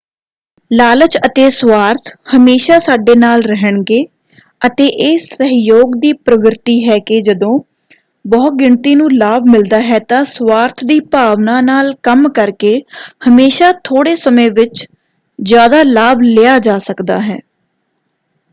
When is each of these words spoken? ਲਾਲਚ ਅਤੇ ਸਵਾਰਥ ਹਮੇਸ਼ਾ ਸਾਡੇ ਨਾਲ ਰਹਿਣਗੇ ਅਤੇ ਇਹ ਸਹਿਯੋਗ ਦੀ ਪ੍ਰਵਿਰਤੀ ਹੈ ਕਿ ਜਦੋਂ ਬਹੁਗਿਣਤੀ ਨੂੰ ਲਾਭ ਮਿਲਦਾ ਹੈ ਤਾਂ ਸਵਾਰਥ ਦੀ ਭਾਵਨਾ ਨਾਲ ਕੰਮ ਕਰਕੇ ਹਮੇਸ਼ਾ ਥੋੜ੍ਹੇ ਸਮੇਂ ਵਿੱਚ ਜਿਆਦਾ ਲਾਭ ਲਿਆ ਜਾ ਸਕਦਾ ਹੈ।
ਲਾਲਚ 0.71 1.17
ਅਤੇ 1.17 1.49
ਸਵਾਰਥ 1.49 2.09
ਹਮੇਸ਼ਾ 2.35 2.77
ਸਾਡੇ 2.79 3.15
ਨਾਲ 3.15 3.41
ਰਹਿਣਗੇ 3.43 4.01
ਅਤੇ 4.61 4.85
ਇਹ 4.99 5.17
ਸਹਿਯੋਗ 5.17 5.93
ਦੀ 5.97 6.11
ਪ੍ਰਵਿਰਤੀ 6.21 6.73
ਹੈ 6.89 6.97
ਕਿ 7.05 7.19
ਜਦੋਂ 7.21 7.51
ਬਹੁਗਿਣਤੀ 8.25 8.93
ਨੂੰ 8.95 9.09
ਲਾਭ 9.13 9.43
ਮਿਲਦਾ 9.47 9.81
ਹੈ 9.81 9.99
ਤਾਂ 9.99 10.23
ਸਵਾਰਥ 10.25 10.83
ਦੀ 10.85 10.99
ਭਾਵਨਾ 11.11 11.59
ਨਾਲ 11.61 11.93
ਕੰਮ 12.03 12.29
ਕਰਕੇ 12.31 12.73
ਹਮੇਸ਼ਾ 13.27 13.71
ਥੋੜ੍ਹੇ 13.83 14.15
ਸਮੇਂ 14.15 14.49
ਵਿੱਚ 14.51 14.85
ਜਿਆਦਾ 15.39 15.83
ਲਾਭ 15.83 16.21
ਲਿਆ 16.21 16.57
ਜਾ 16.59 16.77
ਸਕਦਾ 16.79 17.19
ਹੈ। 17.21 17.39